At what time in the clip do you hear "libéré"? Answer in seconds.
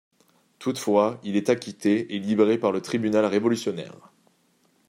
2.17-2.57